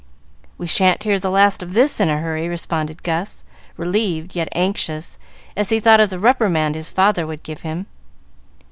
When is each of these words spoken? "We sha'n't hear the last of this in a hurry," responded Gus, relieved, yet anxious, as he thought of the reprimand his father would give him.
"We 0.57 0.65
sha'n't 0.65 1.03
hear 1.03 1.19
the 1.19 1.29
last 1.29 1.61
of 1.61 1.73
this 1.75 1.99
in 1.99 2.09
a 2.09 2.17
hurry," 2.17 2.49
responded 2.49 3.03
Gus, 3.03 3.43
relieved, 3.77 4.35
yet 4.35 4.49
anxious, 4.51 5.19
as 5.55 5.69
he 5.69 5.79
thought 5.79 5.99
of 5.99 6.09
the 6.09 6.17
reprimand 6.17 6.73
his 6.73 6.89
father 6.89 7.27
would 7.27 7.43
give 7.43 7.61
him. 7.61 7.85